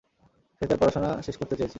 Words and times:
সে 0.61 0.65
তার 0.69 0.77
পড়াশোনা 0.81 1.09
শেষ 1.21 1.35
করতে 1.37 1.55
চেয়েছে। 1.55 1.69